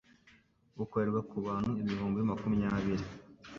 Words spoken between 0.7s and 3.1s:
bukorerwa ku bantu ibihumbi makumyabiri